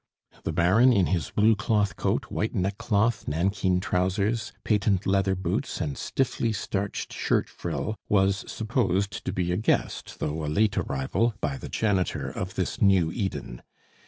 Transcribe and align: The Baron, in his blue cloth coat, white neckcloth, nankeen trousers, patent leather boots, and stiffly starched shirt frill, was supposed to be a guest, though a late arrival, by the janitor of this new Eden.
The 0.45 0.51
Baron, 0.51 0.91
in 0.91 1.05
his 1.05 1.29
blue 1.29 1.55
cloth 1.55 1.95
coat, 1.95 2.31
white 2.31 2.55
neckcloth, 2.55 3.27
nankeen 3.27 3.79
trousers, 3.79 4.51
patent 4.63 5.05
leather 5.05 5.35
boots, 5.35 5.79
and 5.79 5.95
stiffly 5.95 6.51
starched 6.53 7.13
shirt 7.13 7.47
frill, 7.47 7.93
was 8.09 8.43
supposed 8.51 9.23
to 9.23 9.31
be 9.31 9.51
a 9.51 9.57
guest, 9.57 10.17
though 10.17 10.43
a 10.43 10.47
late 10.49 10.75
arrival, 10.75 11.35
by 11.39 11.55
the 11.55 11.69
janitor 11.69 12.27
of 12.27 12.55
this 12.55 12.81
new 12.81 13.11
Eden. 13.11 13.61